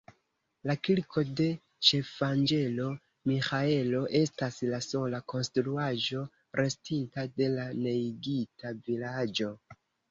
La 0.69 0.75
Kirko 0.87 1.23
de 1.39 1.45
Ĉefanĝelo 1.89 2.87
Miĥaelo 3.33 4.01
estas 4.23 4.59
la 4.73 4.83
sola 4.89 5.23
konstruaĵo, 5.35 6.25
restinta 6.65 7.31
de 7.39 7.55
la 7.59 7.71
neniigita 7.87 8.79
vilaĝo. 8.91 9.57